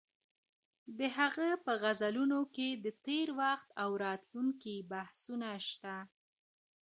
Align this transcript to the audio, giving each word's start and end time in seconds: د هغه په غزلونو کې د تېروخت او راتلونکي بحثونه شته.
د 0.97 0.99
هغه 1.17 1.47
په 1.65 1.71
غزلونو 1.81 2.39
کې 2.55 2.67
د 2.83 2.85
تېروخت 3.05 3.67
او 3.83 3.89
راتلونکي 4.05 4.75
بحثونه 4.91 5.49
شته. 5.69 5.95